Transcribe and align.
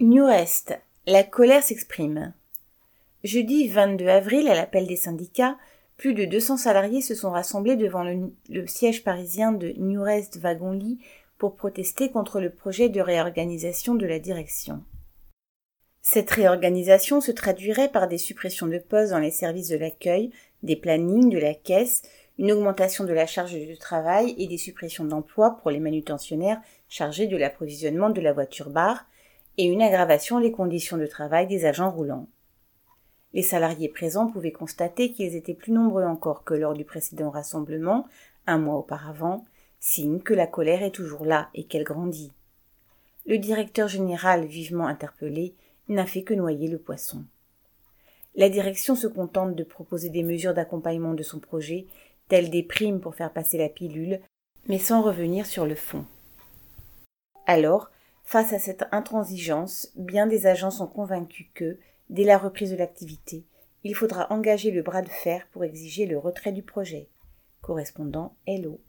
Newrest. 0.00 0.76
La 1.06 1.22
colère 1.22 1.62
s'exprime. 1.62 2.32
Jeudi 3.22 3.68
22 3.68 4.08
avril, 4.08 4.48
à 4.48 4.54
l'appel 4.56 4.88
des 4.88 4.96
syndicats, 4.96 5.56
plus 5.96 6.14
de 6.14 6.24
200 6.24 6.56
salariés 6.56 7.00
se 7.00 7.14
sont 7.14 7.30
rassemblés 7.30 7.76
devant 7.76 8.02
le, 8.02 8.66
siège 8.66 9.04
parisien 9.04 9.52
de 9.52 9.72
Newrest 9.76 10.38
Wagon 10.38 10.80
pour 11.38 11.54
protester 11.54 12.10
contre 12.10 12.40
le 12.40 12.50
projet 12.50 12.88
de 12.88 13.00
réorganisation 13.00 13.94
de 13.94 14.04
la 14.04 14.18
direction. 14.18 14.82
Cette 16.02 16.30
réorganisation 16.30 17.20
se 17.20 17.30
traduirait 17.30 17.92
par 17.92 18.08
des 18.08 18.18
suppressions 18.18 18.66
de 18.66 18.78
postes 18.78 19.12
dans 19.12 19.20
les 19.20 19.30
services 19.30 19.68
de 19.68 19.78
l'accueil, 19.78 20.32
des 20.64 20.76
plannings, 20.76 21.30
de 21.30 21.38
la 21.38 21.54
caisse, 21.54 22.02
une 22.38 22.50
augmentation 22.50 23.04
de 23.04 23.12
la 23.12 23.28
charge 23.28 23.54
de 23.54 23.76
travail 23.76 24.34
et 24.38 24.48
des 24.48 24.58
suppressions 24.58 25.04
d'emplois 25.04 25.56
pour 25.62 25.70
les 25.70 25.78
manutentionnaires 25.78 26.60
chargés 26.88 27.28
de 27.28 27.36
l'approvisionnement 27.36 28.10
de 28.10 28.20
la 28.20 28.32
voiture 28.32 28.70
bar, 28.70 29.06
et 29.56 29.64
une 29.64 29.82
aggravation 29.82 30.40
des 30.40 30.52
conditions 30.52 30.96
de 30.96 31.06
travail 31.06 31.46
des 31.46 31.64
agents 31.64 31.90
roulants. 31.90 32.28
Les 33.32 33.42
salariés 33.42 33.88
présents 33.88 34.28
pouvaient 34.28 34.52
constater 34.52 35.12
qu'ils 35.12 35.34
étaient 35.34 35.54
plus 35.54 35.72
nombreux 35.72 36.04
encore 36.04 36.44
que 36.44 36.54
lors 36.54 36.74
du 36.74 36.84
précédent 36.84 37.30
rassemblement, 37.30 38.06
un 38.46 38.58
mois 38.58 38.76
auparavant, 38.76 39.44
signe 39.80 40.20
que 40.20 40.34
la 40.34 40.46
colère 40.46 40.82
est 40.82 40.92
toujours 40.92 41.24
là 41.24 41.48
et 41.54 41.64
qu'elle 41.64 41.84
grandit. 41.84 42.32
Le 43.26 43.38
directeur 43.38 43.88
général, 43.88 44.44
vivement 44.44 44.86
interpellé, 44.86 45.54
n'a 45.88 46.06
fait 46.06 46.22
que 46.22 46.34
noyer 46.34 46.68
le 46.68 46.78
poisson. 46.78 47.24
La 48.36 48.48
direction 48.48 48.96
se 48.96 49.06
contente 49.06 49.54
de 49.54 49.64
proposer 49.64 50.10
des 50.10 50.22
mesures 50.22 50.54
d'accompagnement 50.54 51.14
de 51.14 51.22
son 51.22 51.38
projet, 51.38 51.86
telles 52.28 52.50
des 52.50 52.62
primes 52.62 53.00
pour 53.00 53.14
faire 53.14 53.32
passer 53.32 53.58
la 53.58 53.68
pilule, 53.68 54.20
mais 54.68 54.78
sans 54.78 55.02
revenir 55.02 55.46
sur 55.46 55.66
le 55.66 55.74
fond. 55.74 56.04
Alors, 57.46 57.90
Face 58.24 58.52
à 58.52 58.58
cette 58.58 58.86
intransigeance, 58.90 59.92
bien 59.96 60.26
des 60.26 60.46
agents 60.46 60.70
sont 60.70 60.86
convaincus 60.86 61.46
que, 61.54 61.78
dès 62.08 62.24
la 62.24 62.38
reprise 62.38 62.70
de 62.70 62.76
l'activité, 62.76 63.44
il 63.84 63.94
faudra 63.94 64.32
engager 64.32 64.70
le 64.70 64.82
bras 64.82 65.02
de 65.02 65.08
fer 65.08 65.46
pour 65.52 65.62
exiger 65.62 66.06
le 66.06 66.18
retrait 66.18 66.52
du 66.52 66.62
projet. 66.62 67.08
Correspondant 67.60 68.34
Hello. 68.46 68.80